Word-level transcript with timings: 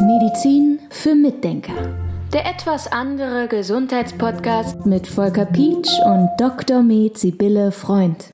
Medizin 0.00 0.78
für 0.88 1.14
Mitdenker. 1.14 1.74
Der 2.32 2.46
etwas 2.46 2.90
andere 2.90 3.48
Gesundheitspodcast 3.48 4.86
mit 4.86 5.06
Volker 5.06 5.44
Pietsch 5.44 5.90
und 6.06 6.30
Dr. 6.38 6.82
Med 6.82 7.18
Sibylle 7.18 7.70
Freund. 7.70 8.30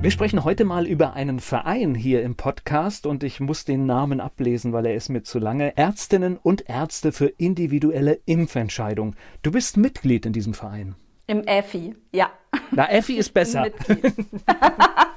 Wir 0.00 0.12
sprechen 0.12 0.44
heute 0.44 0.64
mal 0.64 0.86
über 0.86 1.14
einen 1.14 1.40
Verein 1.40 1.96
hier 1.96 2.22
im 2.22 2.36
Podcast 2.36 3.04
und 3.04 3.24
ich 3.24 3.40
muss 3.40 3.64
den 3.64 3.84
Namen 3.84 4.20
ablesen, 4.20 4.72
weil 4.72 4.86
er 4.86 4.94
ist 4.94 5.08
mir 5.08 5.24
zu 5.24 5.40
lange. 5.40 5.76
Ärztinnen 5.76 6.36
und 6.36 6.68
Ärzte 6.68 7.10
für 7.10 7.26
individuelle 7.26 8.20
Impfentscheidung. 8.26 9.16
Du 9.42 9.50
bist 9.50 9.76
Mitglied 9.76 10.24
in 10.24 10.34
diesem 10.34 10.54
Verein. 10.54 10.94
Im 11.26 11.42
EFI, 11.42 11.96
ja. 12.12 12.30
Na, 12.70 12.88
EFI 12.88 13.16
ist 13.16 13.34
besser. 13.34 13.66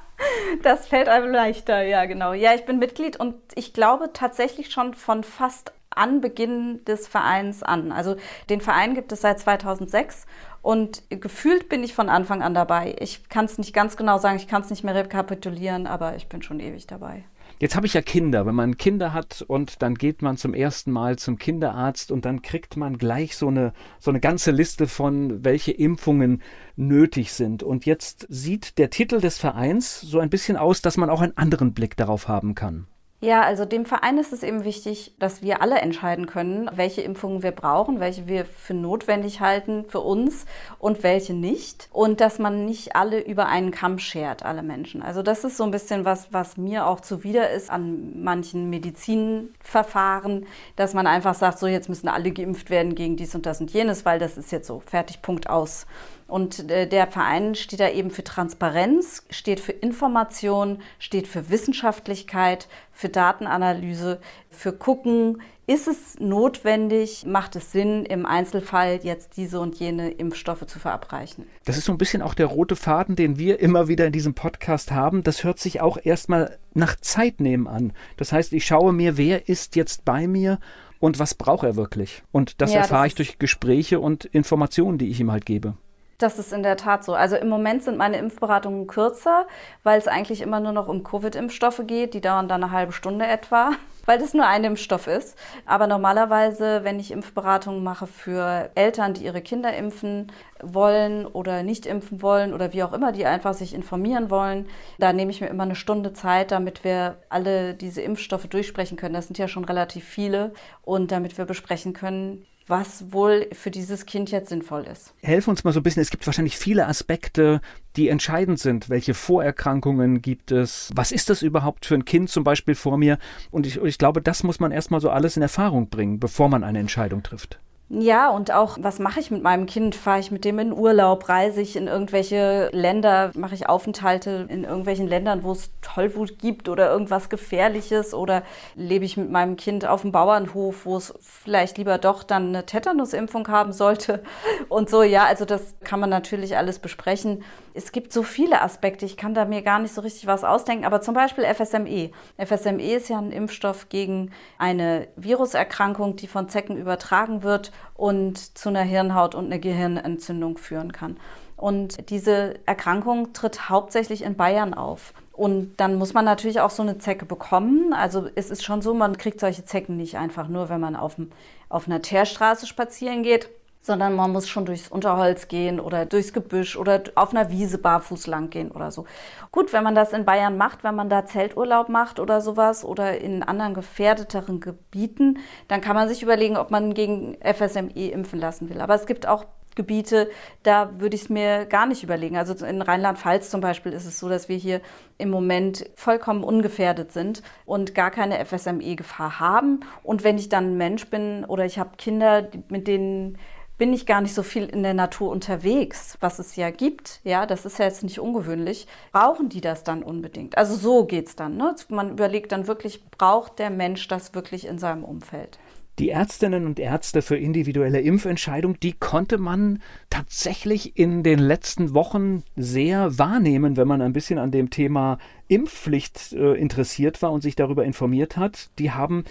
das 0.64 0.88
fällt 0.88 1.08
einem 1.08 1.32
leichter, 1.32 1.82
ja, 1.82 2.06
genau. 2.06 2.34
Ja, 2.34 2.54
ich 2.54 2.66
bin 2.66 2.80
Mitglied 2.80 3.20
und 3.20 3.36
ich 3.56 3.74
glaube 3.74 4.12
tatsächlich 4.14 4.72
schon 4.72 4.94
von 4.94 5.24
fast 5.24 5.74
Anbeginn 6.00 6.84
des 6.86 7.08
Vereins 7.08 7.64
an. 7.64 7.92
Also 7.92 8.16
den 8.50 8.62
Verein 8.62 8.96
gibt 8.96 9.12
es 9.12 9.22
seit 9.22 9.40
2006 9.40 10.26
und 10.62 11.04
gefühlt 11.10 11.70
bin 11.70 11.84
ich 11.84 11.94
von 11.94 12.10
Anfang 12.10 12.42
an 12.42 12.54
dabei. 12.54 12.96
Ich 13.00 13.30
kann 13.30 13.46
es 13.46 13.58
nicht 13.58 13.74
ganz 13.74 13.98
genau 13.98 14.18
sagen, 14.18 14.38
ich 14.38 14.48
kann 14.48 14.62
es 14.62 14.70
nicht 14.70 14.84
mehr 14.84 14.96
rekapitulieren, 14.96 15.88
aber 15.88 16.16
ich 16.16 16.28
bin 16.28 16.42
schon 16.42 16.60
ewig 16.60 16.88
dabei. 16.88 17.24
Jetzt 17.60 17.76
habe 17.76 17.86
ich 17.86 17.94
ja 17.94 18.02
Kinder. 18.02 18.46
Wenn 18.46 18.56
man 18.56 18.78
Kinder 18.78 19.12
hat 19.12 19.44
und 19.46 19.82
dann 19.82 19.96
geht 19.96 20.22
man 20.22 20.38
zum 20.38 20.54
ersten 20.54 20.92
Mal 20.92 21.18
zum 21.18 21.38
Kinderarzt 21.38 22.12
und 22.12 22.24
dann 22.24 22.42
kriegt 22.42 22.78
man 22.78 22.98
gleich 22.98 23.36
so 23.36 23.48
eine, 23.48 23.74
so 24.00 24.12
eine 24.12 24.22
ganze 24.22 24.52
Liste 24.52 24.88
von, 24.88 25.44
welche 25.44 25.72
Impfungen 25.72 26.42
nötig 26.78 27.34
sind. 27.34 27.64
Und 27.64 27.86
jetzt 27.86 28.28
sieht 28.30 28.78
der 28.78 28.90
Titel 28.90 29.20
des 29.20 29.38
Vereins 29.38 30.00
so 30.00 30.20
ein 30.20 30.30
bisschen 30.30 30.56
aus, 30.56 30.82
dass 30.82 30.96
man 30.96 31.10
auch 31.10 31.22
einen 31.22 31.36
anderen 31.36 31.74
Blick 31.74 31.98
darauf 31.98 32.28
haben 32.30 32.56
kann. 32.56 32.88
Ja, 33.22 33.42
also 33.42 33.66
dem 33.66 33.86
Verein 33.86 34.18
ist 34.18 34.32
es 34.32 34.44
eben 34.44 34.64
wichtig, 34.64 35.14
dass 35.20 35.42
wir 35.42 35.62
alle 35.62 35.80
entscheiden 35.80 36.26
können, 36.26 36.70
welche 36.74 37.02
Impfungen 37.02 37.44
wir 37.44 37.52
brauchen, 37.52 38.00
welche 38.00 38.28
wir 38.28 38.46
für 38.46 38.74
notwendig 38.74 39.42
halten 39.42 39.84
für 39.90 40.00
uns 40.00 40.46
und 40.78 41.04
welche 41.04 41.34
nicht. 41.34 41.90
Und 41.92 42.22
dass 42.22 42.40
man 42.40 42.64
nicht 42.64 42.96
alle 42.96 43.20
über 43.20 43.48
einen 43.48 43.72
Kamm 43.72 44.00
schert, 44.00 44.46
alle 44.46 44.64
Menschen. 44.64 45.02
Also 45.02 45.22
das 45.22 45.44
ist 45.44 45.58
so 45.58 45.66
ein 45.66 45.72
bisschen 45.72 46.06
was, 46.06 46.32
was 46.32 46.56
mir 46.56 46.88
auch 46.88 47.02
zuwider 47.02 47.50
ist 47.50 47.70
an 47.70 48.24
manchen 48.24 48.70
Medizinverfahren, 48.70 50.46
dass 50.78 50.94
man 50.94 51.06
einfach 51.06 51.36
sagt, 51.36 51.60
so 51.60 51.68
jetzt 51.68 51.90
müssen 51.90 52.08
alle 52.08 52.32
geimpft 52.32 52.70
werden 52.70 52.96
gegen 52.96 53.18
dies 53.18 53.36
und 53.36 53.46
das 53.46 53.60
und 53.60 53.72
jenes, 53.72 54.06
weil 54.06 54.20
das 54.20 54.38
ist 54.38 54.54
jetzt 54.54 54.68
so 54.68 54.80
fertig, 54.80 55.22
Punkt 55.22 55.50
aus. 55.50 55.88
Und 56.30 56.70
äh, 56.70 56.88
der 56.88 57.08
Verein 57.08 57.56
steht 57.56 57.80
da 57.80 57.90
eben 57.90 58.12
für 58.12 58.24
Transparenz, 58.24 59.24
steht 59.30 59.60
für 59.60 59.72
Information, 59.72 60.82
steht 61.00 61.28
für 61.28 61.50
Wissenschaftlichkeit, 61.50 62.68
für 62.92 63.10
Datenanalyse, 63.10 64.20
für 64.50 64.74
gucken, 64.74 65.42
ist 65.70 65.88
es 65.88 66.20
notwendig, 66.20 67.26
macht 67.28 67.56
es 67.56 67.72
Sinn, 67.72 68.04
im 68.04 68.26
Einzelfall 68.26 69.02
jetzt 69.04 69.38
diese 69.38 69.60
und 69.60 69.76
jene 69.76 70.10
Impfstoffe 70.10 70.66
zu 70.66 70.80
verabreichen? 70.80 71.46
Das 71.66 71.78
ist 71.78 71.86
so 71.86 71.92
ein 71.92 72.00
bisschen 72.00 72.24
auch 72.24 72.34
der 72.34 72.48
rote 72.48 72.76
Faden, 72.76 73.16
den 73.16 73.38
wir 73.38 73.60
immer 73.60 73.88
wieder 73.88 74.08
in 74.08 74.12
diesem 74.12 74.34
Podcast 74.34 74.92
haben. 74.92 75.22
Das 75.22 75.44
hört 75.44 75.60
sich 75.60 75.80
auch 75.80 76.00
erstmal 76.02 76.58
nach 76.74 76.96
Zeit 76.96 77.40
nehmen 77.40 77.68
an. 77.68 77.94
Das 78.18 78.32
heißt, 78.32 78.52
ich 78.54 78.66
schaue 78.66 78.94
mir, 78.94 79.16
wer 79.18 79.48
ist 79.48 79.76
jetzt 79.76 80.06
bei 80.06 80.28
mir 80.28 80.60
und 81.00 81.20
was 81.20 81.36
braucht 81.36 81.64
er 81.64 81.76
wirklich? 81.76 82.24
Und 82.32 82.62
das 82.62 82.74
ja, 82.74 82.80
erfahre 82.80 83.04
das 83.04 83.12
ich 83.12 83.16
durch 83.16 83.40
Gespräche 83.40 84.00
und 84.00 84.26
Informationen, 84.26 84.98
die 84.98 85.10
ich 85.10 85.20
ihm 85.20 85.32
halt 85.32 85.46
gebe. 85.46 85.76
Das 86.20 86.38
ist 86.38 86.52
in 86.52 86.64
der 86.64 86.76
Tat 86.76 87.06
so. 87.06 87.14
Also 87.14 87.38
im 87.38 87.48
Moment 87.48 87.82
sind 87.82 87.98
meine 87.98 88.18
Impfberatungen 88.18 88.88
kürzer, 88.88 89.48
weil 89.84 89.98
es 89.98 90.10
eigentlich 90.10 90.42
immer 90.42 90.60
nur 90.60 90.74
noch 90.74 90.90
um 90.90 91.02
Covid-Impfstoffe 91.02 91.82
geht. 91.88 92.14
Die 92.14 92.20
dauern 92.20 92.50
dann 92.50 92.62
eine 92.62 92.74
halbe 92.74 92.92
Stunde 92.92 93.26
etwa, 93.26 93.72
weil 94.06 94.20
das 94.20 94.34
nur 94.34 94.46
ein 94.46 94.66
Impfstoff 94.66 95.08
ist. 95.08 95.38
Aber 95.66 95.88
normalerweise, 95.88 96.84
wenn 96.84 97.00
ich 97.00 97.12
Impfberatungen 97.12 97.82
mache 97.86 98.06
für 98.06 98.70
Eltern, 98.76 99.14
die 99.14 99.24
ihre 99.24 99.42
Kinder 99.42 99.74
impfen 99.74 100.30
wollen 100.62 101.26
oder 101.26 101.64
nicht 101.64 101.86
impfen 101.86 102.22
wollen 102.22 102.54
oder 102.54 102.74
wie 102.74 102.84
auch 102.84 102.92
immer, 102.92 103.14
die 103.14 103.26
einfach 103.26 103.54
sich 103.54 103.74
informieren 103.74 104.30
wollen, 104.30 104.68
da 104.98 105.14
nehme 105.14 105.32
ich 105.32 105.40
mir 105.40 105.48
immer 105.48 105.64
eine 105.64 105.76
Stunde 105.76 106.12
Zeit, 106.12 106.52
damit 106.52 106.84
wir 106.84 107.16
alle 107.30 107.76
diese 107.76 108.02
Impfstoffe 108.02 108.48
durchsprechen 108.48 108.98
können. 108.98 109.14
Das 109.14 109.28
sind 109.28 109.38
ja 109.38 109.48
schon 109.48 109.64
relativ 109.64 110.04
viele 110.04 110.52
und 110.82 111.14
damit 111.14 111.38
wir 111.38 111.46
besprechen 111.46 111.94
können, 111.94 112.46
was 112.70 113.12
wohl 113.12 113.48
für 113.52 113.72
dieses 113.72 114.06
Kind 114.06 114.32
jetzt 114.32 114.50
sinnvoll 114.50 114.84
ist. 114.84 115.14
Helf 115.22 115.48
uns 115.48 115.64
mal 115.64 115.74
so 115.74 115.80
ein 115.80 115.84
bisschen. 115.84 116.02
Es 116.02 116.12
gibt 116.12 116.26
wahrscheinlich 116.28 116.58
viele 116.58 116.88
Aspekte, 116.88 117.62
die 117.96 118.10
entscheidend 118.10 118.60
sind. 118.60 118.90
Welche 118.90 119.14
Vorerkrankungen 119.14 120.22
gibt 120.22 120.52
es? 120.52 120.92
Was 120.96 121.12
ist 121.12 121.30
das 121.30 121.42
überhaupt 121.42 121.86
für 121.86 121.96
ein 121.96 122.06
Kind 122.06 122.30
zum 122.30 122.44
Beispiel 122.44 122.76
vor 122.76 122.98
mir? 122.98 123.18
Und 123.52 123.66
ich, 123.66 123.78
ich 123.82 123.98
glaube, 123.98 124.22
das 124.22 124.44
muss 124.44 124.60
man 124.60 124.72
erstmal 124.72 125.02
so 125.02 125.10
alles 125.10 125.36
in 125.36 125.42
Erfahrung 125.42 125.90
bringen, 125.90 126.20
bevor 126.20 126.50
man 126.50 126.64
eine 126.64 126.80
Entscheidung 126.80 127.24
trifft. 127.24 127.60
Ja, 127.92 128.30
und 128.30 128.52
auch, 128.52 128.78
was 128.80 129.00
mache 129.00 129.20
ich 129.20 129.32
mit 129.32 129.42
meinem 129.42 129.66
Kind? 129.66 129.96
Fahre 129.96 130.20
ich 130.20 130.30
mit 130.30 130.46
dem 130.46 130.60
in 130.60 130.72
Urlaub? 130.74 131.28
Reise 131.28 131.60
ich 131.60 131.76
in 131.76 131.88
irgendwelche 131.88 132.70
Länder? 132.72 133.32
Mache 133.34 133.56
ich 133.56 133.68
Aufenthalte 133.68 134.46
in 134.48 134.64
irgendwelchen 134.64 135.08
Ländern, 135.08 135.44
wo 135.44 135.54
es 135.54 135.72
Tollwut 135.82 136.38
gibt 136.38 136.70
oder 136.70 136.92
irgendwas 136.92 137.30
Gefährliches? 137.30 138.14
Oder 138.14 138.44
lebe 138.76 139.06
ich 139.06 139.18
mit 139.18 139.32
meinem 139.32 139.56
Kind 139.58 139.88
auf 139.88 140.02
dem 140.02 140.12
Bauernhof, 140.12 140.86
wo 140.86 140.98
es 140.98 141.16
vielleicht 141.20 141.80
lieber 141.80 141.98
doch 141.98 142.22
dann 142.22 142.50
eine 142.50 142.68
Tetanusimpfung 142.68 143.48
haben 143.48 143.74
sollte? 143.74 144.22
Und 144.70 144.92
so, 144.92 145.02
ja, 145.02 145.26
also 145.26 145.46
das 145.46 145.74
kann 145.90 146.00
man 146.00 146.12
natürlich 146.12 146.56
alles 146.56 146.78
besprechen. 146.78 147.44
Es 147.74 147.92
gibt 147.92 148.14
so 148.14 148.22
viele 148.22 148.62
Aspekte, 148.62 149.08
ich 149.08 149.18
kann 149.18 149.34
da 149.34 149.46
mir 149.46 149.64
gar 149.64 149.80
nicht 149.80 149.92
so 149.92 150.02
richtig 150.02 150.28
was 150.28 150.44
ausdenken, 150.44 150.86
aber 150.86 151.02
zum 151.02 151.16
Beispiel 151.16 151.46
FSME. 151.46 152.12
FSME 152.38 152.94
ist 152.94 153.10
ja 153.10 153.18
ein 153.18 153.32
Impfstoff 153.32 153.90
gegen 153.90 154.30
eine 154.60 155.08
Viruserkrankung, 155.16 156.16
die 156.16 156.28
von 156.28 156.48
Zecken 156.48 156.78
übertragen 156.78 157.42
wird 157.42 157.72
und 157.96 158.56
zu 158.56 158.70
einer 158.70 158.84
Hirnhaut- 158.84 159.34
und 159.34 159.46
einer 159.46 159.58
Gehirnentzündung 159.58 160.60
führen 160.60 160.92
kann. 160.92 161.18
Und 161.58 162.12
diese 162.12 162.60
Erkrankung 162.68 163.34
tritt 163.34 163.72
hauptsächlich 163.72 164.22
in 164.22 164.36
Bayern 164.36 164.76
auf. 164.76 165.16
Und 165.34 165.78
dann 165.78 165.96
muss 165.96 166.14
man 166.14 166.24
natürlich 166.24 166.60
auch 166.60 166.70
so 166.70 166.84
eine 166.84 167.00
Zecke 167.00 167.26
bekommen. 167.26 167.94
Also 167.94 168.30
es 168.36 168.52
ist 168.52 168.64
schon 168.64 168.84
so, 168.84 168.94
man 168.94 169.18
kriegt 169.18 169.40
solche 169.40 169.66
Zecken 169.66 169.98
nicht 169.98 170.20
einfach 170.20 170.50
nur, 170.50 170.70
wenn 170.70 170.82
man 170.82 170.96
auf, 170.96 171.16
dem, 171.16 171.32
auf 171.68 171.88
einer 171.88 172.04
Teerstraße 172.04 172.68
spazieren 172.68 173.24
geht, 173.24 173.50
sondern 173.82 174.16
man 174.16 174.32
muss 174.32 174.48
schon 174.50 174.66
durchs 174.66 174.90
Unterholz 174.90 175.48
gehen 175.48 175.80
oder 175.80 176.06
durchs 176.06 176.34
Gebüsch 176.34 176.76
oder 176.76 177.02
auf 177.16 177.32
einer 177.32 177.50
Wiese 177.50 177.78
barfuß 177.78 178.28
lang 178.28 178.50
gehen 178.50 178.72
oder 178.72 178.92
so. 178.92 179.06
Gut, 179.52 179.74
wenn 179.74 179.84
man 179.84 179.96
das 179.96 180.14
in 180.14 180.26
Bayern 180.26 180.58
macht, 180.58 180.84
wenn 180.84 180.96
man 180.96 181.10
da 181.10 181.26
Zelturlaub 181.26 181.90
macht 181.90 182.20
oder 182.20 182.42
sowas 182.42 182.84
oder 182.84 183.20
in 183.20 183.42
anderen 183.42 183.74
gefährdeteren 183.74 184.60
Gebieten, 184.60 185.40
dann 185.68 185.82
kann 185.82 185.96
man 185.96 186.10
sich 186.10 186.22
überlegen, 186.22 186.58
ob 186.58 186.72
man 186.72 186.94
gegen 186.94 187.38
FSME 187.42 188.12
impfen 188.12 188.40
lassen 188.40 188.70
will. 188.70 188.82
Aber 188.82 188.96
es 188.96 189.06
gibt 189.06 189.28
auch 189.28 189.46
Gebiete, 189.76 190.30
da 190.64 191.00
würde 191.00 191.16
ich 191.16 191.24
es 191.24 191.30
mir 191.30 191.66
gar 191.66 191.86
nicht 191.86 192.04
überlegen. 192.04 192.36
Also 192.36 192.66
in 192.66 192.82
Rheinland-Pfalz 192.82 193.50
zum 193.50 193.62
Beispiel 193.62 193.94
ist 193.94 194.06
es 194.06 194.20
so, 194.20 194.28
dass 194.28 194.50
wir 194.50 194.58
hier 194.58 194.82
im 195.18 195.30
Moment 195.30 195.90
vollkommen 195.96 196.44
ungefährdet 196.44 197.14
sind 197.14 197.44
und 197.66 197.96
gar 197.96 198.12
keine 198.12 198.44
FSME-Gefahr 198.44 199.40
haben. 199.40 199.82
Und 200.04 200.26
wenn 200.26 200.38
ich 200.38 200.50
dann 200.50 200.72
ein 200.72 200.78
Mensch 200.78 201.10
bin 201.10 201.46
oder 201.46 201.64
ich 201.64 201.80
habe 201.80 201.92
Kinder, 201.98 202.50
mit 202.68 202.88
denen 202.88 203.38
bin 203.80 203.94
ich 203.94 204.06
gar 204.06 204.22
nicht 204.22 204.36
so 204.36 204.44
viel 204.44 204.66
in 204.66 204.84
der 204.84 204.94
Natur 204.94 205.32
unterwegs, 205.32 206.18
was 206.20 206.38
es 206.38 206.56
ja 206.58 206.70
gibt. 206.70 207.22
Ja, 207.24 207.48
das 207.48 207.66
ist 207.66 207.80
ja 207.80 207.86
jetzt 207.86 208.04
nicht 208.04 208.20
ungewöhnlich. 208.20 208.86
Brauchen 209.12 209.50
die 209.50 209.62
das 209.62 209.84
dann 209.84 210.04
unbedingt? 210.04 210.58
Also 210.58 210.76
so 210.76 211.06
geht 211.06 211.28
es 211.28 211.36
dann. 211.36 211.58
Ne? 211.58 211.74
Man 211.88 212.12
überlegt 212.12 212.52
dann 212.52 212.68
wirklich, 212.68 213.04
braucht 213.10 213.58
der 213.58 213.70
Mensch 213.70 214.08
das 214.10 214.36
wirklich 214.36 214.68
in 214.68 214.78
seinem 214.78 215.04
Umfeld? 215.04 215.58
Die 215.98 216.12
Ärztinnen 216.12 216.66
und 216.66 216.80
Ärzte 216.80 217.22
für 217.22 217.38
individuelle 217.38 218.00
Impfentscheidung, 218.00 218.80
die 218.80 218.94
konnte 218.94 219.38
man 219.38 219.82
tatsächlich 220.10 220.98
in 220.98 221.24
den 221.24 221.40
letzten 221.40 221.94
Wochen 221.94 222.44
sehr 222.56 223.18
wahrnehmen, 223.18 223.76
wenn 223.76 223.88
man 223.88 224.02
ein 224.02 224.14
bisschen 224.14 224.40
an 224.40 224.52
dem 224.52 224.70
Thema 224.70 225.18
Impfpflicht 225.50 226.34
äh, 226.34 226.54
interessiert 226.54 227.22
war 227.22 227.34
und 227.34 227.42
sich 227.42 227.56
darüber 227.56 227.84
informiert 227.84 228.38
hat. 228.38 228.70
Die 228.80 228.92
haben 228.92 229.26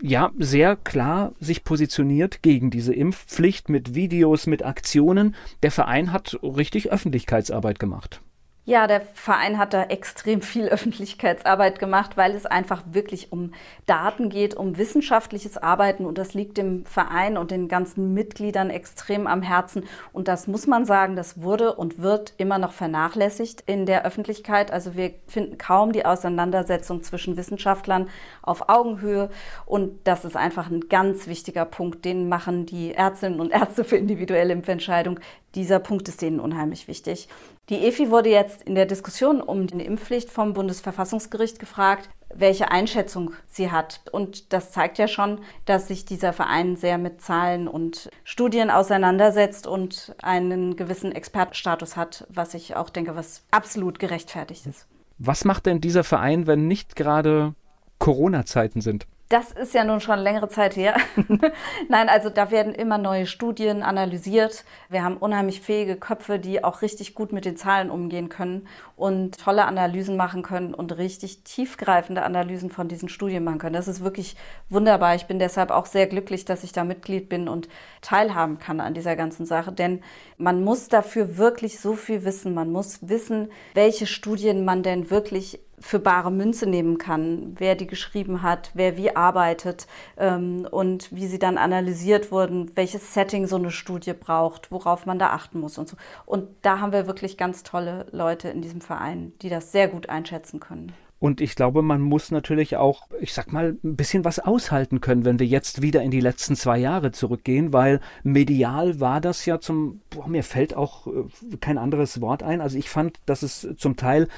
ja 0.00 0.30
sehr 0.38 0.76
klar 0.76 1.32
sich 1.40 1.64
positioniert 1.64 2.42
gegen 2.42 2.70
diese 2.70 2.94
Impfpflicht 2.94 3.68
mit 3.68 3.94
Videos, 3.94 4.46
mit 4.46 4.64
Aktionen. 4.64 5.34
Der 5.62 5.70
Verein 5.70 6.12
hat 6.12 6.38
richtig 6.42 6.90
Öffentlichkeitsarbeit 6.90 7.78
gemacht. 7.78 8.20
Ja, 8.68 8.86
der 8.86 9.00
Verein 9.14 9.56
hat 9.56 9.72
da 9.72 9.84
extrem 9.84 10.42
viel 10.42 10.68
Öffentlichkeitsarbeit 10.68 11.78
gemacht, 11.78 12.18
weil 12.18 12.34
es 12.34 12.44
einfach 12.44 12.82
wirklich 12.90 13.32
um 13.32 13.54
Daten 13.86 14.28
geht, 14.28 14.54
um 14.54 14.76
wissenschaftliches 14.76 15.56
Arbeiten 15.56 16.04
und 16.04 16.18
das 16.18 16.34
liegt 16.34 16.58
dem 16.58 16.84
Verein 16.84 17.38
und 17.38 17.50
den 17.50 17.68
ganzen 17.68 18.12
Mitgliedern 18.12 18.68
extrem 18.68 19.26
am 19.26 19.40
Herzen. 19.40 19.84
Und 20.12 20.28
das 20.28 20.48
muss 20.48 20.66
man 20.66 20.84
sagen, 20.84 21.16
das 21.16 21.40
wurde 21.40 21.76
und 21.76 22.02
wird 22.02 22.34
immer 22.36 22.58
noch 22.58 22.72
vernachlässigt 22.72 23.62
in 23.64 23.86
der 23.86 24.04
Öffentlichkeit. 24.04 24.70
Also 24.70 24.94
wir 24.96 25.14
finden 25.28 25.56
kaum 25.56 25.92
die 25.92 26.04
Auseinandersetzung 26.04 27.02
zwischen 27.02 27.38
Wissenschaftlern 27.38 28.10
auf 28.42 28.68
Augenhöhe 28.68 29.30
und 29.64 30.06
das 30.06 30.26
ist 30.26 30.36
einfach 30.36 30.70
ein 30.70 30.90
ganz 30.90 31.26
wichtiger 31.26 31.64
Punkt, 31.64 32.04
den 32.04 32.28
machen 32.28 32.66
die 32.66 32.92
Ärztinnen 32.92 33.40
und 33.40 33.50
Ärzte 33.50 33.82
für 33.82 33.96
individuelle 33.96 34.52
Impfentscheidung. 34.52 35.20
Dieser 35.54 35.78
Punkt 35.78 36.06
ist 36.08 36.20
denen 36.20 36.38
unheimlich 36.38 36.86
wichtig. 36.86 37.30
Die 37.68 37.84
EFI 37.86 38.10
wurde 38.10 38.30
jetzt 38.30 38.62
in 38.62 38.74
der 38.74 38.86
Diskussion 38.86 39.42
um 39.42 39.66
die 39.66 39.84
Impfpflicht 39.84 40.30
vom 40.30 40.54
Bundesverfassungsgericht 40.54 41.58
gefragt, 41.58 42.08
welche 42.34 42.70
Einschätzung 42.70 43.32
sie 43.46 43.70
hat. 43.70 44.00
Und 44.10 44.54
das 44.54 44.72
zeigt 44.72 44.96
ja 44.96 45.06
schon, 45.06 45.40
dass 45.66 45.88
sich 45.88 46.06
dieser 46.06 46.32
Verein 46.32 46.76
sehr 46.76 46.96
mit 46.96 47.20
Zahlen 47.20 47.68
und 47.68 48.08
Studien 48.24 48.70
auseinandersetzt 48.70 49.66
und 49.66 50.14
einen 50.22 50.76
gewissen 50.76 51.12
Expertenstatus 51.12 51.96
hat, 51.96 52.26
was 52.30 52.54
ich 52.54 52.74
auch 52.74 52.88
denke, 52.88 53.16
was 53.16 53.42
absolut 53.50 53.98
gerechtfertigt 53.98 54.66
ist. 54.66 54.86
Was 55.18 55.44
macht 55.44 55.66
denn 55.66 55.82
dieser 55.82 56.04
Verein, 56.04 56.46
wenn 56.46 56.68
nicht 56.68 56.96
gerade 56.96 57.54
Corona-Zeiten 57.98 58.80
sind? 58.80 59.06
Das 59.28 59.52
ist 59.52 59.74
ja 59.74 59.84
nun 59.84 60.00
schon 60.00 60.20
längere 60.20 60.48
Zeit 60.48 60.74
her. 60.74 60.96
Nein, 61.90 62.08
also 62.08 62.30
da 62.30 62.50
werden 62.50 62.74
immer 62.74 62.96
neue 62.96 63.26
Studien 63.26 63.82
analysiert. 63.82 64.64
Wir 64.88 65.04
haben 65.04 65.18
unheimlich 65.18 65.60
fähige 65.60 65.96
Köpfe, 65.96 66.38
die 66.38 66.64
auch 66.64 66.80
richtig 66.80 67.14
gut 67.14 67.30
mit 67.30 67.44
den 67.44 67.58
Zahlen 67.58 67.90
umgehen 67.90 68.30
können 68.30 68.66
und 68.96 69.36
tolle 69.36 69.66
Analysen 69.66 70.16
machen 70.16 70.42
können 70.42 70.72
und 70.72 70.96
richtig 70.96 71.42
tiefgreifende 71.44 72.22
Analysen 72.22 72.70
von 72.70 72.88
diesen 72.88 73.10
Studien 73.10 73.44
machen 73.44 73.58
können. 73.58 73.74
Das 73.74 73.86
ist 73.86 74.02
wirklich 74.02 74.34
wunderbar. 74.70 75.14
Ich 75.14 75.26
bin 75.26 75.38
deshalb 75.38 75.72
auch 75.72 75.84
sehr 75.84 76.06
glücklich, 76.06 76.46
dass 76.46 76.64
ich 76.64 76.72
da 76.72 76.84
Mitglied 76.84 77.28
bin 77.28 77.48
und 77.48 77.68
teilhaben 78.00 78.58
kann 78.58 78.80
an 78.80 78.94
dieser 78.94 79.14
ganzen 79.14 79.44
Sache. 79.44 79.72
Denn 79.72 80.00
man 80.38 80.64
muss 80.64 80.88
dafür 80.88 81.36
wirklich 81.36 81.80
so 81.80 81.96
viel 81.96 82.24
wissen. 82.24 82.54
Man 82.54 82.72
muss 82.72 83.06
wissen, 83.06 83.52
welche 83.74 84.06
Studien 84.06 84.64
man 84.64 84.82
denn 84.82 85.10
wirklich 85.10 85.60
für 85.80 85.98
bare 85.98 86.30
Münze 86.30 86.68
nehmen 86.68 86.98
kann, 86.98 87.54
wer 87.58 87.74
die 87.74 87.86
geschrieben 87.86 88.42
hat, 88.42 88.70
wer 88.74 88.96
wie 88.96 89.14
arbeitet 89.14 89.86
ähm, 90.16 90.66
und 90.70 91.14
wie 91.14 91.26
sie 91.26 91.38
dann 91.38 91.58
analysiert 91.58 92.30
wurden, 92.32 92.70
welches 92.76 93.14
Setting 93.14 93.46
so 93.46 93.56
eine 93.56 93.70
Studie 93.70 94.12
braucht, 94.12 94.70
worauf 94.70 95.06
man 95.06 95.18
da 95.18 95.30
achten 95.30 95.60
muss 95.60 95.78
und 95.78 95.88
so. 95.88 95.96
Und 96.26 96.48
da 96.62 96.80
haben 96.80 96.92
wir 96.92 97.06
wirklich 97.06 97.36
ganz 97.36 97.62
tolle 97.62 98.06
Leute 98.12 98.48
in 98.48 98.62
diesem 98.62 98.80
Verein, 98.80 99.32
die 99.42 99.48
das 99.48 99.72
sehr 99.72 99.88
gut 99.88 100.08
einschätzen 100.08 100.60
können. 100.60 100.92
Und 101.20 101.40
ich 101.40 101.56
glaube, 101.56 101.82
man 101.82 102.00
muss 102.00 102.30
natürlich 102.30 102.76
auch, 102.76 103.08
ich 103.20 103.32
sag 103.32 103.52
mal, 103.52 103.76
ein 103.82 103.96
bisschen 103.96 104.24
was 104.24 104.38
aushalten 104.38 105.00
können, 105.00 105.24
wenn 105.24 105.40
wir 105.40 105.46
jetzt 105.46 105.82
wieder 105.82 106.02
in 106.02 106.12
die 106.12 106.20
letzten 106.20 106.54
zwei 106.54 106.78
Jahre 106.78 107.10
zurückgehen, 107.10 107.72
weil 107.72 108.00
medial 108.22 109.00
war 109.00 109.20
das 109.20 109.44
ja 109.44 109.58
zum, 109.58 110.00
boah, 110.10 110.28
mir 110.28 110.44
fällt 110.44 110.76
auch 110.76 111.08
äh, 111.08 111.56
kein 111.60 111.76
anderes 111.76 112.20
Wort 112.20 112.42
ein. 112.42 112.60
Also 112.60 112.78
ich 112.78 112.88
fand, 112.88 113.18
dass 113.26 113.42
es 113.42 113.68
zum 113.76 113.96
Teil 113.96 114.28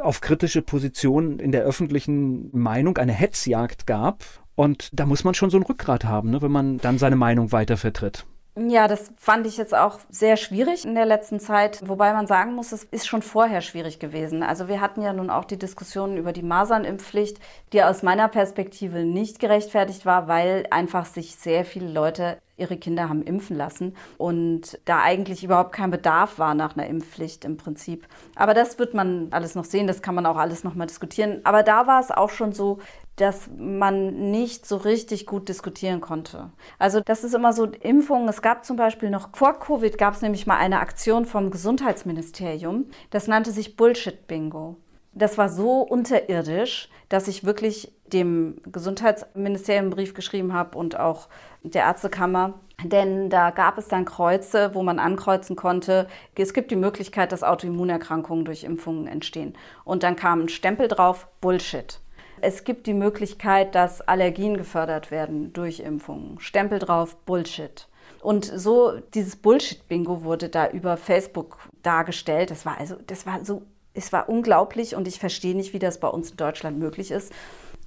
auf 0.00 0.20
kritische 0.20 0.60
Positionen 0.60 1.38
in 1.38 1.52
der 1.52 1.62
öffentlichen 1.62 2.50
Meinung 2.56 2.98
eine 2.98 3.12
Hetzjagd 3.12 3.86
gab. 3.86 4.24
Und 4.54 4.90
da 4.92 5.06
muss 5.06 5.24
man 5.24 5.34
schon 5.34 5.50
so 5.50 5.58
ein 5.58 5.62
Rückgrat 5.62 6.04
haben, 6.04 6.30
ne, 6.30 6.42
wenn 6.42 6.52
man 6.52 6.78
dann 6.78 6.98
seine 6.98 7.16
Meinung 7.16 7.52
weiter 7.52 7.76
vertritt. 7.76 8.26
Ja, 8.58 8.88
das 8.88 9.12
fand 9.18 9.46
ich 9.46 9.58
jetzt 9.58 9.74
auch 9.74 9.98
sehr 10.08 10.38
schwierig 10.38 10.86
in 10.86 10.94
der 10.94 11.04
letzten 11.04 11.40
Zeit, 11.40 11.86
wobei 11.86 12.14
man 12.14 12.26
sagen 12.26 12.54
muss, 12.54 12.72
es 12.72 12.84
ist 12.84 13.06
schon 13.06 13.20
vorher 13.20 13.60
schwierig 13.60 13.98
gewesen. 13.98 14.42
Also 14.42 14.66
wir 14.66 14.80
hatten 14.80 15.02
ja 15.02 15.12
nun 15.12 15.28
auch 15.28 15.44
die 15.44 15.58
Diskussionen 15.58 16.16
über 16.16 16.32
die 16.32 16.42
Masernimpfpflicht, 16.42 17.38
die 17.74 17.82
aus 17.82 18.02
meiner 18.02 18.28
Perspektive 18.28 19.04
nicht 19.04 19.40
gerechtfertigt 19.40 20.06
war, 20.06 20.26
weil 20.26 20.66
einfach 20.70 21.04
sich 21.04 21.36
sehr 21.36 21.66
viele 21.66 21.90
Leute 21.92 22.38
ihre 22.56 22.76
Kinder 22.76 23.08
haben 23.08 23.22
impfen 23.22 23.56
lassen 23.56 23.94
und 24.18 24.78
da 24.84 25.02
eigentlich 25.02 25.44
überhaupt 25.44 25.72
kein 25.72 25.90
Bedarf 25.90 26.38
war 26.38 26.54
nach 26.54 26.76
einer 26.76 26.86
Impfpflicht 26.86 27.44
im 27.44 27.56
Prinzip. 27.56 28.06
Aber 28.34 28.54
das 28.54 28.78
wird 28.78 28.94
man 28.94 29.28
alles 29.30 29.54
noch 29.54 29.64
sehen, 29.64 29.86
das 29.86 30.02
kann 30.02 30.14
man 30.14 30.26
auch 30.26 30.36
alles 30.36 30.64
noch 30.64 30.74
mal 30.74 30.86
diskutieren. 30.86 31.40
Aber 31.44 31.62
da 31.62 31.86
war 31.86 32.00
es 32.00 32.10
auch 32.10 32.30
schon 32.30 32.52
so, 32.52 32.78
dass 33.16 33.48
man 33.56 34.30
nicht 34.30 34.66
so 34.66 34.76
richtig 34.76 35.26
gut 35.26 35.48
diskutieren 35.48 36.00
konnte. 36.00 36.50
Also 36.78 37.00
das 37.00 37.24
ist 37.24 37.34
immer 37.34 37.52
so 37.52 37.64
Impfungen. 37.64 38.28
Es 38.28 38.42
gab 38.42 38.64
zum 38.64 38.76
Beispiel 38.76 39.10
noch 39.10 39.30
vor 39.34 39.58
Covid 39.58 39.96
gab 39.96 40.14
es 40.14 40.22
nämlich 40.22 40.46
mal 40.46 40.58
eine 40.58 40.80
Aktion 40.80 41.24
vom 41.24 41.50
Gesundheitsministerium. 41.50 42.86
Das 43.10 43.26
nannte 43.26 43.52
sich 43.52 43.76
Bullshit 43.76 44.26
Bingo. 44.26 44.76
Das 45.12 45.38
war 45.38 45.48
so 45.48 45.80
unterirdisch, 45.80 46.90
dass 47.08 47.26
ich 47.26 47.44
wirklich 47.44 47.95
dem 48.12 48.58
Gesundheitsministerium 48.70 49.86
einen 49.86 49.90
Brief 49.90 50.14
geschrieben 50.14 50.52
habe 50.52 50.78
und 50.78 50.98
auch 50.98 51.28
der 51.62 51.82
Ärztekammer. 51.82 52.54
Denn 52.82 53.30
da 53.30 53.50
gab 53.50 53.78
es 53.78 53.88
dann 53.88 54.04
Kreuze, 54.04 54.74
wo 54.74 54.82
man 54.82 54.98
ankreuzen 54.98 55.56
konnte, 55.56 56.08
es 56.34 56.52
gibt 56.52 56.70
die 56.70 56.76
Möglichkeit, 56.76 57.32
dass 57.32 57.42
Autoimmunerkrankungen 57.42 58.44
durch 58.44 58.64
Impfungen 58.64 59.06
entstehen. 59.06 59.54
Und 59.84 60.02
dann 60.02 60.14
kam 60.14 60.42
ein 60.42 60.48
Stempel 60.48 60.88
drauf, 60.88 61.26
Bullshit. 61.40 62.00
Es 62.42 62.64
gibt 62.64 62.86
die 62.86 62.94
Möglichkeit, 62.94 63.74
dass 63.74 64.02
Allergien 64.02 64.58
gefördert 64.58 65.10
werden 65.10 65.54
durch 65.54 65.80
Impfungen. 65.80 66.38
Stempel 66.38 66.78
drauf, 66.78 67.16
Bullshit. 67.24 67.88
Und 68.20 68.44
so 68.44 68.92
dieses 69.14 69.36
Bullshit-Bingo 69.36 70.22
wurde 70.22 70.50
da 70.50 70.68
über 70.68 70.98
Facebook 70.98 71.58
dargestellt. 71.82 72.50
Das 72.50 72.66
war 72.66 72.78
also, 72.78 72.96
das 73.06 73.24
war 73.24 73.42
so, 73.44 73.62
es 73.94 74.12
war 74.12 74.28
unglaublich 74.28 74.94
und 74.94 75.08
ich 75.08 75.18
verstehe 75.18 75.56
nicht, 75.56 75.72
wie 75.72 75.78
das 75.78 75.98
bei 75.98 76.08
uns 76.08 76.32
in 76.32 76.36
Deutschland 76.36 76.78
möglich 76.78 77.10
ist 77.10 77.32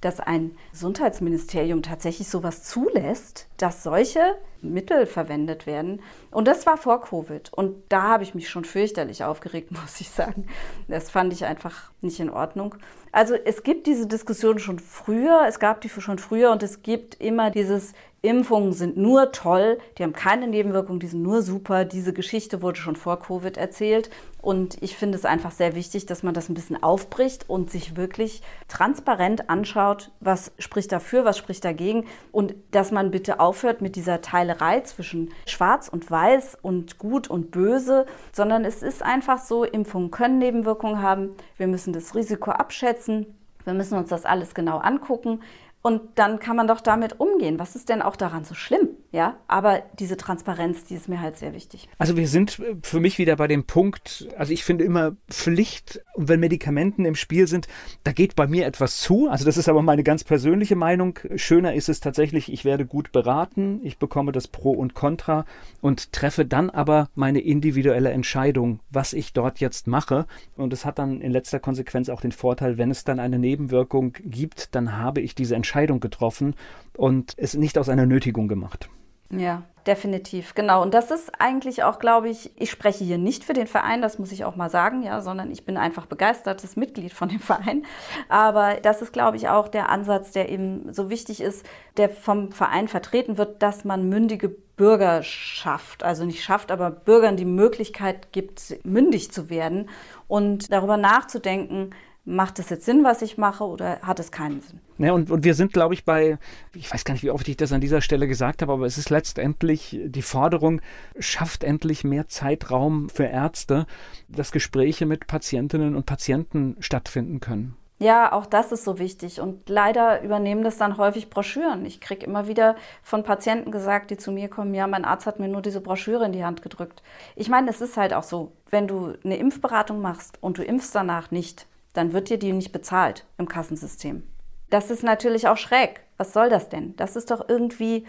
dass 0.00 0.20
ein 0.20 0.56
Gesundheitsministerium 0.72 1.82
tatsächlich 1.82 2.28
sowas 2.28 2.62
zulässt, 2.62 3.48
dass 3.56 3.82
solche 3.82 4.36
Mittel 4.62 5.06
verwendet 5.06 5.66
werden. 5.66 6.02
Und 6.30 6.46
das 6.48 6.66
war 6.66 6.76
vor 6.76 7.00
Covid. 7.02 7.52
Und 7.52 7.82
da 7.88 8.02
habe 8.02 8.22
ich 8.22 8.34
mich 8.34 8.48
schon 8.48 8.64
fürchterlich 8.64 9.24
aufgeregt, 9.24 9.70
muss 9.82 10.00
ich 10.00 10.10
sagen. 10.10 10.46
Das 10.88 11.10
fand 11.10 11.32
ich 11.32 11.44
einfach 11.44 11.90
nicht 12.00 12.20
in 12.20 12.30
Ordnung. 12.30 12.74
Also 13.12 13.34
es 13.34 13.62
gibt 13.62 13.86
diese 13.86 14.06
Diskussion 14.06 14.58
schon 14.58 14.78
früher, 14.78 15.44
es 15.48 15.58
gab 15.58 15.80
die 15.80 15.88
schon 15.88 16.18
früher 16.18 16.52
und 16.52 16.62
es 16.62 16.82
gibt 16.82 17.20
immer 17.20 17.50
dieses 17.50 17.92
Impfungen 18.22 18.74
sind 18.74 18.98
nur 18.98 19.32
toll, 19.32 19.78
die 19.96 20.02
haben 20.02 20.12
keine 20.12 20.46
Nebenwirkungen, 20.46 21.00
die 21.00 21.06
sind 21.06 21.22
nur 21.22 21.40
super. 21.40 21.86
Diese 21.86 22.12
Geschichte 22.12 22.60
wurde 22.60 22.78
schon 22.78 22.96
vor 22.96 23.18
Covid 23.18 23.56
erzählt. 23.56 24.10
Und 24.42 24.82
ich 24.82 24.96
finde 24.96 25.16
es 25.16 25.24
einfach 25.24 25.50
sehr 25.50 25.74
wichtig, 25.74 26.04
dass 26.04 26.22
man 26.22 26.34
das 26.34 26.50
ein 26.50 26.54
bisschen 26.54 26.82
aufbricht 26.82 27.48
und 27.48 27.70
sich 27.70 27.96
wirklich 27.96 28.42
transparent 28.68 29.48
anschaut, 29.48 30.10
was 30.20 30.52
spricht 30.58 30.92
dafür, 30.92 31.24
was 31.24 31.38
spricht 31.38 31.64
dagegen. 31.64 32.06
Und 32.30 32.54
dass 32.72 32.90
man 32.90 33.10
bitte 33.10 33.40
aufhört 33.40 33.80
mit 33.80 33.96
dieser 33.96 34.20
Teilerei 34.50 34.80
zwischen 34.80 35.30
Schwarz 35.46 35.88
und 35.88 36.10
Weiß 36.10 36.58
und 36.62 36.98
Gut 36.98 37.28
und 37.28 37.50
Böse, 37.50 38.06
sondern 38.32 38.64
es 38.64 38.82
ist 38.82 39.02
einfach 39.02 39.38
so, 39.38 39.64
Impfungen 39.64 40.10
können 40.10 40.38
Nebenwirkungen 40.38 41.02
haben. 41.02 41.30
Wir 41.56 41.66
müssen 41.66 41.92
das 41.92 42.14
Risiko 42.14 42.50
abschätzen. 42.50 43.26
Wir 43.64 43.74
müssen 43.74 43.96
uns 43.96 44.08
das 44.08 44.24
alles 44.24 44.54
genau 44.54 44.78
angucken. 44.78 45.40
Und 45.82 46.02
dann 46.16 46.40
kann 46.40 46.56
man 46.56 46.66
doch 46.66 46.80
damit 46.80 47.20
umgehen. 47.20 47.58
Was 47.58 47.76
ist 47.76 47.88
denn 47.88 48.02
auch 48.02 48.16
daran 48.16 48.44
so 48.44 48.54
schlimm? 48.54 48.88
Ja, 49.12 49.38
aber 49.48 49.82
diese 49.98 50.16
Transparenz, 50.16 50.84
die 50.84 50.94
ist 50.94 51.08
mir 51.08 51.20
halt 51.20 51.36
sehr 51.36 51.52
wichtig. 51.52 51.88
Also 51.98 52.16
wir 52.16 52.28
sind 52.28 52.60
äh, 52.60 52.76
für 52.82 53.00
mich 53.00 53.18
wieder 53.18 53.34
bei 53.34 53.48
dem 53.48 53.64
Punkt, 53.64 54.28
also 54.38 54.52
ich 54.52 54.62
finde 54.62 54.84
immer 54.84 55.16
Pflicht, 55.28 56.00
wenn 56.14 56.38
Medikamenten 56.38 57.04
im 57.04 57.16
Spiel 57.16 57.48
sind, 57.48 57.66
da 58.04 58.12
geht 58.12 58.36
bei 58.36 58.46
mir 58.46 58.66
etwas 58.66 58.98
zu. 58.98 59.28
Also 59.28 59.44
das 59.44 59.56
ist 59.56 59.68
aber 59.68 59.82
meine 59.82 60.04
ganz 60.04 60.22
persönliche 60.22 60.76
Meinung. 60.76 61.18
Schöner 61.34 61.74
ist 61.74 61.88
es 61.88 61.98
tatsächlich, 61.98 62.52
ich 62.52 62.64
werde 62.64 62.86
gut 62.86 63.10
beraten, 63.10 63.80
ich 63.82 63.98
bekomme 63.98 64.30
das 64.30 64.46
Pro 64.46 64.70
und 64.70 64.94
Contra 64.94 65.44
und 65.80 66.12
treffe 66.12 66.44
dann 66.44 66.70
aber 66.70 67.08
meine 67.16 67.40
individuelle 67.40 68.10
Entscheidung, 68.10 68.78
was 68.90 69.12
ich 69.12 69.32
dort 69.32 69.58
jetzt 69.58 69.88
mache. 69.88 70.26
Und 70.56 70.72
es 70.72 70.84
hat 70.84 71.00
dann 71.00 71.20
in 71.20 71.32
letzter 71.32 71.58
Konsequenz 71.58 72.08
auch 72.10 72.20
den 72.20 72.32
Vorteil, 72.32 72.78
wenn 72.78 72.92
es 72.92 73.02
dann 73.02 73.18
eine 73.18 73.40
Nebenwirkung 73.40 74.12
gibt, 74.24 74.72
dann 74.76 74.98
habe 74.98 75.20
ich 75.20 75.34
diese 75.34 75.56
Entscheidung 75.56 75.98
getroffen 75.98 76.54
und 76.96 77.34
es 77.38 77.54
nicht 77.54 77.76
aus 77.76 77.88
einer 77.88 78.06
Nötigung 78.06 78.46
gemacht. 78.46 78.88
Ja, 79.30 79.62
definitiv, 79.86 80.54
genau. 80.54 80.82
Und 80.82 80.92
das 80.92 81.10
ist 81.10 81.30
eigentlich 81.40 81.84
auch, 81.84 82.00
glaube 82.00 82.28
ich, 82.28 82.50
ich 82.56 82.70
spreche 82.70 83.04
hier 83.04 83.18
nicht 83.18 83.44
für 83.44 83.52
den 83.52 83.68
Verein, 83.68 84.02
das 84.02 84.18
muss 84.18 84.32
ich 84.32 84.44
auch 84.44 84.56
mal 84.56 84.70
sagen, 84.70 85.02
ja, 85.02 85.20
sondern 85.20 85.50
ich 85.52 85.64
bin 85.64 85.76
einfach 85.76 86.06
begeistertes 86.06 86.76
Mitglied 86.76 87.12
von 87.12 87.28
dem 87.28 87.40
Verein. 87.40 87.84
Aber 88.28 88.74
das 88.82 89.02
ist, 89.02 89.12
glaube 89.12 89.36
ich, 89.36 89.48
auch 89.48 89.68
der 89.68 89.88
Ansatz, 89.88 90.32
der 90.32 90.48
eben 90.48 90.92
so 90.92 91.10
wichtig 91.10 91.40
ist, 91.40 91.64
der 91.96 92.10
vom 92.10 92.50
Verein 92.50 92.88
vertreten 92.88 93.38
wird, 93.38 93.62
dass 93.62 93.84
man 93.84 94.08
mündige 94.08 94.48
Bürger 94.48 95.22
schafft. 95.22 96.02
Also 96.02 96.24
nicht 96.24 96.42
schafft, 96.42 96.72
aber 96.72 96.90
Bürgern 96.90 97.36
die 97.36 97.44
Möglichkeit 97.44 98.32
gibt, 98.32 98.78
mündig 98.82 99.30
zu 99.30 99.48
werden 99.48 99.88
und 100.26 100.72
darüber 100.72 100.96
nachzudenken, 100.96 101.90
macht 102.24 102.58
es 102.58 102.68
jetzt 102.70 102.84
Sinn, 102.84 103.04
was 103.04 103.22
ich 103.22 103.38
mache, 103.38 103.64
oder 103.64 104.00
hat 104.02 104.20
es 104.20 104.30
keinen 104.30 104.60
Sinn? 104.60 104.80
Ja, 104.98 105.12
und, 105.12 105.30
und 105.30 105.44
wir 105.44 105.54
sind, 105.54 105.72
glaube 105.72 105.94
ich, 105.94 106.04
bei, 106.04 106.38
ich 106.74 106.92
weiß 106.92 107.04
gar 107.04 107.14
nicht, 107.14 107.22
wie 107.22 107.30
oft 107.30 107.48
ich 107.48 107.56
das 107.56 107.72
an 107.72 107.80
dieser 107.80 108.00
Stelle 108.00 108.28
gesagt 108.28 108.62
habe, 108.62 108.72
aber 108.72 108.86
es 108.86 108.98
ist 108.98 109.10
letztendlich 109.10 109.98
die 110.04 110.22
Forderung, 110.22 110.80
schafft 111.18 111.64
endlich 111.64 112.04
mehr 112.04 112.28
Zeitraum 112.28 113.08
für 113.08 113.24
Ärzte, 113.24 113.86
dass 114.28 114.52
Gespräche 114.52 115.06
mit 115.06 115.26
Patientinnen 115.26 115.96
und 115.96 116.06
Patienten 116.06 116.76
stattfinden 116.80 117.40
können. 117.40 117.76
Ja, 118.02 118.32
auch 118.32 118.46
das 118.46 118.72
ist 118.72 118.84
so 118.84 118.98
wichtig. 118.98 119.42
Und 119.42 119.68
leider 119.68 120.22
übernehmen 120.22 120.64
das 120.64 120.78
dann 120.78 120.96
häufig 120.96 121.28
Broschüren. 121.28 121.84
Ich 121.84 122.00
kriege 122.00 122.24
immer 122.24 122.48
wieder 122.48 122.76
von 123.02 123.24
Patienten 123.24 123.70
gesagt, 123.70 124.10
die 124.10 124.16
zu 124.16 124.32
mir 124.32 124.48
kommen, 124.48 124.72
ja, 124.72 124.86
mein 124.86 125.04
Arzt 125.04 125.26
hat 125.26 125.38
mir 125.38 125.48
nur 125.48 125.60
diese 125.60 125.82
Broschüre 125.82 126.24
in 126.24 126.32
die 126.32 126.42
Hand 126.42 126.62
gedrückt. 126.62 127.02
Ich 127.36 127.50
meine, 127.50 127.68
es 127.68 127.82
ist 127.82 127.98
halt 127.98 128.14
auch 128.14 128.22
so, 128.22 128.52
wenn 128.70 128.88
du 128.88 129.12
eine 129.22 129.36
Impfberatung 129.36 130.00
machst 130.00 130.38
und 130.42 130.56
du 130.56 130.64
impfst 130.64 130.94
danach 130.94 131.30
nicht, 131.30 131.66
dann 131.92 132.12
wird 132.12 132.30
dir 132.30 132.38
die 132.38 132.52
nicht 132.52 132.72
bezahlt 132.72 133.26
im 133.38 133.48
Kassensystem. 133.48 134.22
Das 134.70 134.90
ist 134.90 135.02
natürlich 135.02 135.48
auch 135.48 135.56
schräg. 135.56 136.00
Was 136.16 136.32
soll 136.32 136.48
das 136.48 136.68
denn? 136.68 136.94
Das 136.96 137.16
ist 137.16 137.30
doch 137.30 137.48
irgendwie 137.48 138.06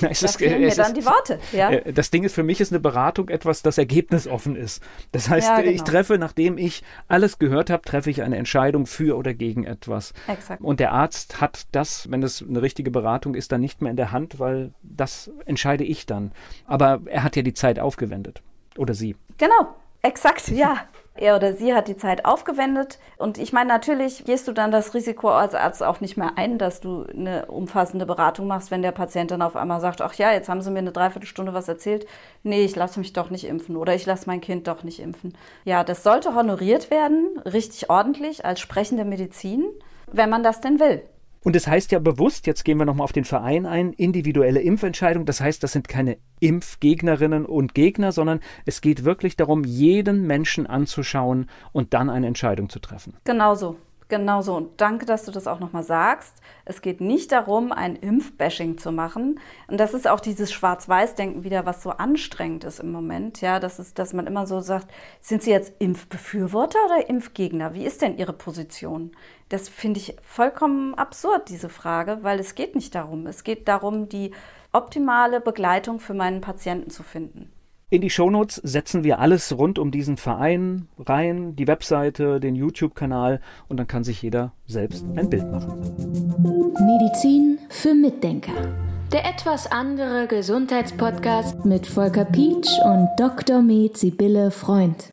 na, 0.00 0.08
es 0.10 0.20
da 0.20 0.26
ist, 0.26 0.36
fehlen 0.36 0.62
es 0.62 0.76
mir 0.76 0.82
dann 0.84 0.92
ist, 0.94 1.00
die 1.00 1.06
Worte. 1.06 1.38
Ja? 1.52 1.70
Äh, 1.70 1.92
Das 1.92 2.10
Ding 2.10 2.24
ist, 2.24 2.34
für 2.34 2.42
mich 2.42 2.60
ist 2.60 2.72
eine 2.72 2.80
Beratung 2.80 3.28
etwas, 3.28 3.62
das 3.62 3.78
ergebnisoffen 3.78 4.56
ist. 4.56 4.82
Das 5.12 5.28
heißt, 5.28 5.48
Ja, 5.48 5.60
ich 5.60 5.78
genau. 5.78 5.84
treffe, 5.84 6.18
nachdem 6.18 6.58
ich 6.58 6.82
alles 7.08 7.38
gehört 7.38 7.70
habe, 7.70 7.82
treffe 7.82 8.10
ich 8.10 8.22
eine 8.22 8.36
Entscheidung 8.36 8.86
für 8.86 9.16
oder 9.16 9.34
gegen 9.34 9.64
etwas. 9.64 10.12
Exakt. 10.28 10.62
Und 10.62 10.80
der 10.80 10.92
Arzt 10.92 11.40
hat 11.40 11.66
das, 11.72 12.10
wenn 12.10 12.22
es 12.22 12.42
eine 12.46 12.62
richtige 12.62 12.90
Beratung 12.90 13.34
ist, 13.34 13.50
dann 13.52 13.60
nicht 13.60 13.82
mehr 13.82 13.90
in 13.90 13.96
der 13.96 14.12
Hand, 14.12 14.38
weil 14.38 14.72
das 14.82 15.30
entscheide 15.46 15.84
ich 15.84 16.06
dann. 16.06 16.32
Aber 16.66 17.00
er 17.06 17.22
hat 17.22 17.36
ja 17.36 17.42
die 17.42 17.54
Zeit 17.54 17.78
aufgewendet. 17.78 18.42
Oder 18.76 18.94
sie. 18.94 19.16
Genau, 19.38 19.74
exakt, 20.02 20.48
ja. 20.48 20.86
Er 21.16 21.36
oder 21.36 21.52
sie 21.52 21.72
hat 21.74 21.86
die 21.86 21.96
Zeit 21.96 22.24
aufgewendet. 22.24 22.98
Und 23.18 23.38
ich 23.38 23.52
meine, 23.52 23.68
natürlich 23.68 24.24
gehst 24.24 24.48
du 24.48 24.52
dann 24.52 24.72
das 24.72 24.94
Risiko 24.94 25.30
als 25.30 25.54
Arzt 25.54 25.82
auch 25.82 26.00
nicht 26.00 26.16
mehr 26.16 26.32
ein, 26.36 26.58
dass 26.58 26.80
du 26.80 27.04
eine 27.04 27.46
umfassende 27.46 28.04
Beratung 28.04 28.48
machst, 28.48 28.72
wenn 28.72 28.82
der 28.82 28.90
Patient 28.92 29.30
dann 29.30 29.42
auf 29.42 29.54
einmal 29.54 29.80
sagt, 29.80 30.00
ach 30.00 30.14
ja, 30.14 30.32
jetzt 30.32 30.48
haben 30.48 30.60
sie 30.60 30.72
mir 30.72 30.80
eine 30.80 30.92
Dreiviertelstunde 30.92 31.54
was 31.54 31.68
erzählt. 31.68 32.06
Nee, 32.42 32.64
ich 32.64 32.74
lasse 32.74 32.98
mich 32.98 33.12
doch 33.12 33.30
nicht 33.30 33.44
impfen 33.44 33.76
oder 33.76 33.94
ich 33.94 34.06
lasse 34.06 34.24
mein 34.26 34.40
Kind 34.40 34.66
doch 34.66 34.82
nicht 34.82 34.98
impfen. 34.98 35.36
Ja, 35.64 35.84
das 35.84 36.02
sollte 36.02 36.34
honoriert 36.34 36.90
werden, 36.90 37.40
richtig 37.44 37.90
ordentlich, 37.90 38.44
als 38.44 38.58
sprechende 38.58 39.04
Medizin, 39.04 39.64
wenn 40.10 40.30
man 40.30 40.42
das 40.42 40.60
denn 40.60 40.80
will. 40.80 41.02
Und 41.44 41.54
es 41.54 41.66
heißt 41.68 41.92
ja 41.92 41.98
bewusst, 41.98 42.46
jetzt 42.46 42.64
gehen 42.64 42.78
wir 42.78 42.86
nochmal 42.86 43.04
auf 43.04 43.12
den 43.12 43.26
Verein 43.26 43.66
ein, 43.66 43.92
individuelle 43.92 44.60
Impfentscheidung. 44.60 45.26
Das 45.26 45.42
heißt, 45.42 45.62
das 45.62 45.72
sind 45.72 45.88
keine 45.88 46.16
Impfgegnerinnen 46.40 47.44
und 47.44 47.74
Gegner, 47.74 48.12
sondern 48.12 48.40
es 48.64 48.80
geht 48.80 49.04
wirklich 49.04 49.36
darum, 49.36 49.62
jeden 49.62 50.26
Menschen 50.26 50.66
anzuschauen 50.66 51.50
und 51.72 51.92
dann 51.92 52.08
eine 52.08 52.26
Entscheidung 52.26 52.70
zu 52.70 52.78
treffen. 52.78 53.14
Genauso. 53.24 53.76
Genauso. 54.08 54.54
Und 54.54 54.80
danke, 54.82 55.06
dass 55.06 55.24
du 55.24 55.30
das 55.30 55.46
auch 55.46 55.60
nochmal 55.60 55.82
sagst. 55.82 56.34
Es 56.66 56.82
geht 56.82 57.00
nicht 57.00 57.32
darum, 57.32 57.72
ein 57.72 57.96
Impfbashing 57.96 58.76
zu 58.76 58.92
machen. 58.92 59.40
Und 59.66 59.78
das 59.80 59.94
ist 59.94 60.06
auch 60.06 60.20
dieses 60.20 60.52
Schwarz-Weiß-Denken 60.52 61.42
wieder, 61.42 61.64
was 61.64 61.82
so 61.82 61.90
anstrengend 61.90 62.64
ist 62.64 62.80
im 62.80 62.92
Moment. 62.92 63.40
Ja, 63.40 63.60
das 63.60 63.78
ist, 63.78 63.98
dass 63.98 64.12
man 64.12 64.26
immer 64.26 64.46
so 64.46 64.60
sagt, 64.60 64.88
sind 65.22 65.42
Sie 65.42 65.50
jetzt 65.50 65.72
Impfbefürworter 65.78 66.78
oder 66.84 67.08
Impfgegner? 67.08 67.72
Wie 67.72 67.86
ist 67.86 68.02
denn 68.02 68.18
Ihre 68.18 68.34
Position? 68.34 69.12
Das 69.48 69.70
finde 69.70 70.00
ich 70.00 70.16
vollkommen 70.22 70.94
absurd, 70.94 71.48
diese 71.48 71.70
Frage, 71.70 72.18
weil 72.20 72.40
es 72.40 72.54
geht 72.54 72.74
nicht 72.74 72.94
darum. 72.94 73.26
Es 73.26 73.42
geht 73.42 73.68
darum, 73.68 74.10
die 74.10 74.32
optimale 74.72 75.40
Begleitung 75.40 75.98
für 75.98 76.14
meinen 76.14 76.42
Patienten 76.42 76.90
zu 76.90 77.02
finden. 77.02 77.50
In 77.90 78.00
die 78.00 78.10
Shownotes 78.10 78.56
setzen 78.56 79.04
wir 79.04 79.18
alles 79.18 79.56
rund 79.56 79.78
um 79.78 79.90
diesen 79.90 80.16
Verein 80.16 80.88
rein, 80.98 81.54
die 81.54 81.66
Webseite, 81.66 82.40
den 82.40 82.54
YouTube-Kanal 82.54 83.40
und 83.68 83.76
dann 83.76 83.86
kann 83.86 84.04
sich 84.04 84.22
jeder 84.22 84.52
selbst 84.66 85.04
ein 85.16 85.28
Bild 85.28 85.50
machen. 85.50 85.80
Medizin 86.80 87.58
für 87.68 87.94
Mitdenker. 87.94 88.52
Der 89.12 89.26
etwas 89.26 89.70
andere 89.70 90.26
Gesundheitspodcast 90.26 91.64
mit 91.64 91.86
Volker 91.86 92.24
Pietsch 92.24 92.80
und 92.84 93.08
Dr. 93.18 93.62
Med 93.62 93.96
Sibylle 93.96 94.50
Freund. 94.50 95.10